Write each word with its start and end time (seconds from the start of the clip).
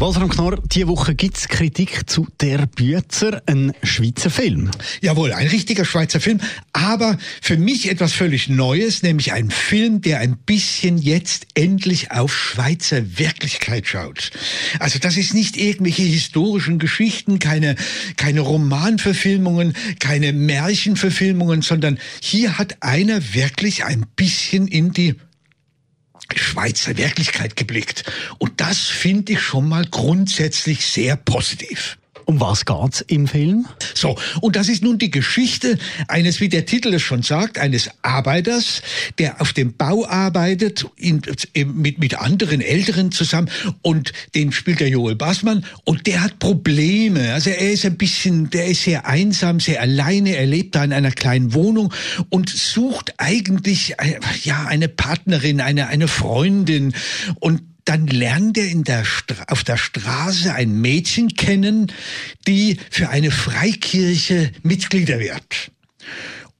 Wolfram 0.00 0.28
Knorr, 0.28 0.62
diese 0.64 0.86
Woche 0.86 1.16
gibt 1.16 1.38
es 1.38 1.48
Kritik 1.48 2.08
zu 2.08 2.28
Der 2.40 2.66
Bützer, 2.66 3.42
ein 3.46 3.72
Schweizer 3.82 4.30
Film. 4.30 4.70
Jawohl, 5.00 5.32
ein 5.32 5.48
richtiger 5.48 5.84
Schweizer 5.84 6.20
Film, 6.20 6.38
aber 6.72 7.18
für 7.42 7.56
mich 7.56 7.90
etwas 7.90 8.12
völlig 8.12 8.48
Neues, 8.48 9.02
nämlich 9.02 9.32
ein 9.32 9.50
Film, 9.50 10.00
der 10.00 10.20
ein 10.20 10.36
bisschen 10.36 10.98
jetzt 10.98 11.48
endlich 11.54 12.12
auf 12.12 12.32
Schweizer 12.32 13.18
Wirklichkeit 13.18 13.88
schaut. 13.88 14.30
Also 14.78 15.00
das 15.00 15.16
ist 15.16 15.34
nicht 15.34 15.56
irgendwelche 15.56 16.04
historischen 16.04 16.78
Geschichten, 16.78 17.40
keine, 17.40 17.74
keine 18.16 18.42
Romanverfilmungen, 18.42 19.74
keine 19.98 20.32
Märchenverfilmungen, 20.32 21.62
sondern 21.62 21.98
hier 22.20 22.56
hat 22.56 22.84
einer 22.84 23.34
wirklich 23.34 23.84
ein 23.84 24.06
bisschen 24.14 24.68
in 24.68 24.92
die 24.92 25.16
Schweizer 26.58 26.96
Wirklichkeit 26.96 27.54
geblickt. 27.54 28.02
Und 28.38 28.60
das 28.60 28.80
finde 28.80 29.34
ich 29.34 29.40
schon 29.40 29.68
mal 29.68 29.84
grundsätzlich 29.88 30.84
sehr 30.84 31.14
positiv. 31.14 31.97
Um 32.28 32.40
was 32.40 32.66
geht's 32.66 33.00
im 33.00 33.26
Film? 33.26 33.66
So, 33.94 34.18
und 34.42 34.54
das 34.54 34.68
ist 34.68 34.82
nun 34.82 34.98
die 34.98 35.10
Geschichte 35.10 35.78
eines, 36.08 36.42
wie 36.42 36.50
der 36.50 36.66
Titel 36.66 36.92
es 36.92 37.00
schon 37.00 37.22
sagt, 37.22 37.58
eines 37.58 37.88
Arbeiters, 38.02 38.82
der 39.16 39.40
auf 39.40 39.54
dem 39.54 39.72
Bau 39.78 40.06
arbeitet, 40.06 40.84
in, 40.96 41.22
mit, 41.72 41.98
mit 41.98 42.18
anderen 42.18 42.60
Älteren 42.60 43.12
zusammen, 43.12 43.48
und 43.80 44.12
den 44.34 44.52
spielt 44.52 44.80
der 44.80 44.90
Joel 44.90 45.16
Bassmann, 45.16 45.64
und 45.84 46.06
der 46.06 46.22
hat 46.22 46.38
Probleme. 46.38 47.32
Also 47.32 47.48
er 47.48 47.72
ist 47.72 47.86
ein 47.86 47.96
bisschen, 47.96 48.50
der 48.50 48.66
ist 48.66 48.82
sehr 48.82 49.06
einsam, 49.06 49.58
sehr 49.58 49.80
alleine, 49.80 50.36
er 50.36 50.44
lebt 50.44 50.74
da 50.74 50.84
in 50.84 50.92
einer 50.92 51.12
kleinen 51.12 51.54
Wohnung 51.54 51.94
und 52.28 52.50
sucht 52.50 53.14
eigentlich, 53.16 53.94
äh, 54.00 54.20
ja, 54.42 54.66
eine 54.66 54.88
Partnerin, 54.88 55.62
eine, 55.62 55.86
eine 55.86 56.08
Freundin, 56.08 56.92
und 57.40 57.62
dann 57.88 58.06
lernt 58.06 58.58
er 58.58 58.68
in 58.68 58.84
der 58.84 59.04
auf 59.46 59.64
der 59.64 59.78
Straße 59.78 60.52
ein 60.54 60.80
Mädchen 60.80 61.28
kennen, 61.28 61.90
die 62.46 62.76
für 62.90 63.08
eine 63.08 63.30
Freikirche 63.30 64.52
Mitglieder 64.62 65.18
wird. 65.18 65.70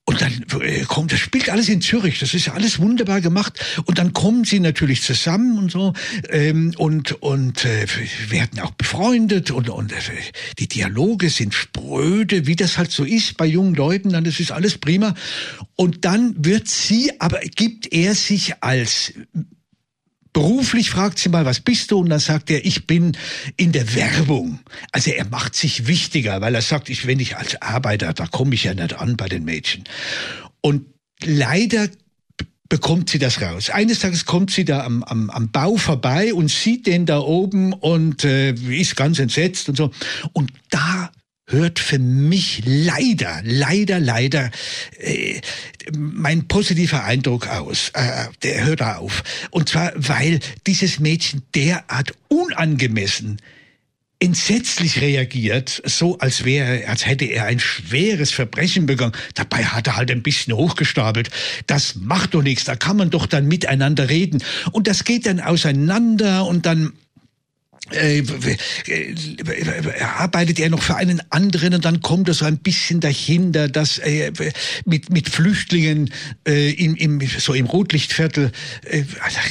Und 0.07 0.23
dann 0.23 0.33
äh, 0.63 0.85
kommt, 0.85 1.13
das 1.13 1.19
spielt 1.21 1.51
alles 1.51 1.69
in 1.69 1.83
Zürich, 1.83 2.19
das 2.19 2.33
ist 2.33 2.49
alles 2.49 2.79
wunderbar 2.79 3.21
gemacht. 3.21 3.61
Und 3.85 3.99
dann 3.99 4.15
kommen 4.15 4.45
sie 4.45 4.59
natürlich 4.59 5.03
zusammen 5.03 5.59
und 5.59 5.71
so 5.71 5.93
ähm, 6.31 6.73
und 6.79 7.21
und 7.21 7.67
äh, 7.67 7.87
werden 8.31 8.59
auch 8.61 8.71
befreundet 8.71 9.51
und 9.51 9.69
und 9.69 9.93
äh, 9.93 9.97
die 10.59 10.67
Dialoge 10.67 11.29
sind 11.29 11.53
spröde, 11.53 12.47
wie 12.47 12.57
das 12.57 12.79
halt 12.79 12.91
so 12.91 13.05
ist 13.05 13.37
bei 13.37 13.45
jungen 13.45 13.75
Leuten. 13.75 14.09
Dann 14.09 14.25
ist 14.25 14.51
alles 14.51 14.79
prima. 14.79 15.15
Und 15.77 16.07
dann 16.07 16.35
wird 16.39 16.69
sie, 16.69 17.13
aber 17.21 17.41
gibt 17.41 17.93
er 17.93 18.15
sich 18.15 18.63
als 18.63 19.13
Beruflich 20.39 20.91
fragt 20.91 21.19
sie 21.19 21.31
mal, 21.31 21.45
was 21.47 21.59
bist 21.59 21.91
du? 21.91 21.99
Und 21.99 22.11
dann 22.11 22.21
sagt 22.21 22.49
er, 22.49 22.65
ich 22.65 22.87
bin 22.87 23.17
in 23.57 23.73
der 23.73 23.97
Werbung. 23.97 24.61
Also 24.93 25.11
er 25.11 25.25
macht 25.25 25.57
sich 25.57 25.89
wichtiger, 25.89 26.41
weil 26.41 26.55
er 26.55 26.63
sagt, 26.63 26.91
ich, 26.91 27.09
wenn 27.09 27.19
ich 27.19 27.37
als 27.37 27.61
Arbeiter, 27.61 28.13
da 28.13 28.29
komme 28.29 28.55
ich 28.55 28.63
ja 28.63 28.73
nicht 28.73 28.95
an 28.95 29.17
bei 29.17 29.29
den 29.29 29.45
Mädchen. 29.45 29.83
Und 30.61 30.87
leider 31.25 31.89
bekommt 32.69 33.11
sie 33.11 33.19
das 33.19 33.43
raus. 33.43 33.69
Eines 33.71 33.99
Tages 33.99 34.27
kommt 34.27 34.53
sie 34.53 34.65
da 34.65 34.85
am, 34.85 35.03
am, 35.03 35.29
am 35.29 35.51
Bau 35.51 35.77
vorbei 35.77 36.33
und 36.33 36.49
sieht 36.53 36.87
den 36.87 37.05
da 37.05 37.19
oben 37.19 37.73
und 37.73 38.23
äh, 38.23 38.53
ist 38.53 38.95
ganz 38.95 39.19
entsetzt 39.19 39.69
und 39.69 39.75
so. 39.75 39.91
Und 40.35 40.53
da 40.71 41.11
hört 41.49 41.79
für 41.79 41.99
mich 41.99 42.63
leider, 42.65 43.41
leider, 43.43 43.99
leider 43.99 44.51
äh, 44.99 45.41
mein 45.97 46.47
positiver 46.47 47.05
Eindruck 47.05 47.49
aus. 47.49 47.91
Äh, 47.95 48.27
der 48.43 48.65
hört 48.65 48.83
auf. 48.83 49.25
Und 49.51 49.71
zwar, 49.71 49.93
weil 49.97 50.41
dieses 50.67 51.01
Mädchen 51.01 51.43
derart 51.55 52.13
unangemessen 52.29 53.41
entsetzlich 54.21 55.01
reagiert, 55.01 55.81
so 55.85 56.19
als 56.19 56.45
wäre, 56.45 56.89
als 56.89 57.07
hätte 57.07 57.25
er 57.25 57.45
ein 57.45 57.61
schweres 57.61 58.33
Verbrechen 58.33 58.87
begangen. 58.87 59.13
Dabei 59.35 59.65
hat 59.65 59.87
er 59.87 59.97
halt 59.97 60.11
ein 60.11 60.23
bisschen 60.23 60.55
hochgestapelt. 60.55 61.31
Das 61.67 61.95
macht 61.95 62.35
doch 62.35 62.43
nichts. 62.43 62.65
Da 62.65 62.75
kann 62.75 62.97
man 62.97 63.11
doch 63.11 63.27
dann 63.27 63.47
miteinander 63.47 64.09
reden. 64.09 64.43
Und 64.73 64.89
das 64.89 65.05
geht 65.05 65.27
dann 65.27 65.41
auseinander 65.41 66.47
und 66.47 66.67
dann 66.67 66.95
äh, 67.91 68.23
arbeitet 70.03 70.59
er 70.61 70.71
noch 70.71 70.83
für 70.83 70.97
einen 70.97 71.23
anderen 71.31 71.75
und 71.75 71.85
dann 71.85 72.01
kommt 72.01 72.29
er 72.29 72.35
so 72.35 72.45
ein 72.45 72.59
bisschen 72.59 73.01
dahinter, 73.01 73.69
dass 73.69 73.99
äh, 73.99 74.33
mit 74.85 75.11
mit 75.11 75.29
Flüchtlingen 75.29 76.11
äh, 76.47 76.71
im, 76.73 76.97
im 76.97 77.21
so 77.39 77.55
im 77.55 77.67
Rotlichtviertel 77.67 78.53
äh, 78.85 79.05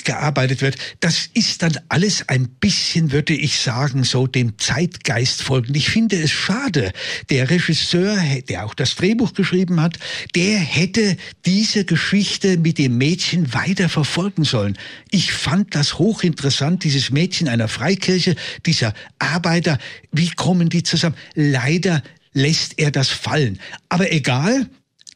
gearbeitet 0.03 0.61
wird. 0.61 0.75
Das 0.99 1.29
ist 1.33 1.61
dann 1.61 1.77
alles 1.89 2.27
ein 2.29 2.47
bisschen, 2.47 3.11
würde 3.11 3.33
ich 3.33 3.59
sagen, 3.59 4.03
so 4.03 4.27
dem 4.27 4.57
Zeitgeist 4.57 5.43
folgend. 5.43 5.77
Ich 5.77 5.89
finde 5.89 6.17
es 6.17 6.31
schade. 6.31 6.91
Der 7.29 7.49
Regisseur, 7.49 8.17
der 8.49 8.65
auch 8.65 8.73
das 8.73 8.95
Drehbuch 8.95 9.33
geschrieben 9.33 9.81
hat, 9.81 9.97
der 10.35 10.59
hätte 10.59 11.17
diese 11.45 11.85
Geschichte 11.85 12.57
mit 12.57 12.77
dem 12.77 12.97
Mädchen 12.97 13.53
weiter 13.53 13.89
verfolgen 13.89 14.43
sollen. 14.43 14.77
Ich 15.11 15.31
fand 15.31 15.75
das 15.75 15.97
hochinteressant, 15.97 16.83
dieses 16.83 17.11
Mädchen 17.11 17.47
einer 17.47 17.67
Freikirche 17.67 18.26
Kirche, 18.27 18.35
dieser 18.65 18.93
Arbeiter, 19.19 19.77
wie 20.11 20.29
kommen 20.29 20.69
die 20.69 20.83
zusammen? 20.83 21.15
Leider 21.35 22.03
lässt 22.33 22.79
er 22.79 22.91
das 22.91 23.09
fallen. 23.09 23.59
Aber 23.89 24.11
egal, 24.11 24.67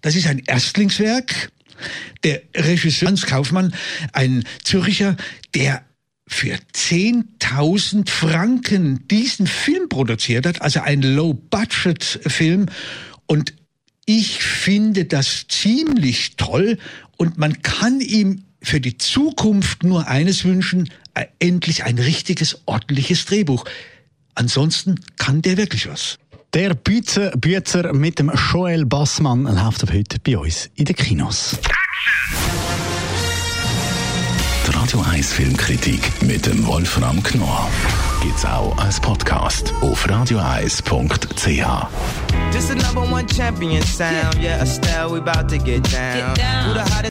das 0.02 0.16
ist 0.16 0.28
ein 0.28 0.42
Erstlingswerk. 0.46 1.52
Der 2.24 2.42
Regisseur 2.56 3.08
Hans 3.08 3.26
Kaufmann, 3.26 3.74
ein 4.14 4.44
Zürcher, 4.64 5.18
der 5.56 5.84
für 6.28 6.56
10.000 6.74 8.10
Franken 8.10 9.08
diesen 9.08 9.48
Film 9.48 9.90
produziert 9.90 10.46
hat, 10.46 10.62
also 10.62 10.82
ein 10.82 11.02
Low-Budget-Film. 11.02 12.68
Und 13.26 13.54
ich 14.06 14.44
finde 14.44 15.06
das 15.06 15.48
ziemlich 15.48 16.36
toll 16.38 16.78
und 17.18 17.38
man 17.38 17.62
kann 17.62 18.00
ihm 18.00 18.46
für 18.62 18.80
die 18.80 18.98
Zukunft 18.98 19.84
nur 19.84 20.08
eines 20.08 20.46
wünschen, 20.46 20.90
äh, 21.14 21.26
endlich 21.40 21.84
ein 21.84 21.98
richtiges, 21.98 22.62
ordentliches 22.66 23.26
Drehbuch. 23.26 23.66
Ansonsten 24.36 25.00
kann 25.18 25.42
der 25.42 25.58
wirklich 25.58 25.88
was. 25.90 26.18
Der 26.54 26.74
Bützer, 26.74 27.32
Bützer 27.32 27.94
mit 27.94 28.20
dem 28.20 28.32
Joel 28.52 28.86
Bassmann 28.86 29.44
läuft 29.44 29.84
ab 29.84 29.92
heute 29.94 30.20
bei 30.20 30.38
uns 30.38 30.70
in 30.76 30.86
den 30.86 30.96
Kinos. 30.96 31.58
Die 34.68 34.72
Radio 34.72 35.02
1 35.02 35.34
Filmkritik 35.34 36.22
mit 36.24 36.46
dem 36.46 36.66
Wolfram 36.66 37.24
Knorr 37.24 37.70
gibt's 38.22 38.46
auch 38.46 38.78
als 38.78 39.00
Podcast 39.00 39.74
auf 39.82 40.08
radioeis.ch. 40.10 40.86
This 42.52 42.68
the 42.68 42.76
number 42.76 43.02
one 43.02 43.26
champion 43.28 43.82
sound, 43.84 44.36
yeah, 44.42 44.62
Estelle, 44.62 45.10
we 45.10 45.20
about 45.20 45.48
to 45.48 45.58
get 45.58 45.84
down. 45.92 46.34
Get 46.34 46.38
down. 46.38 47.11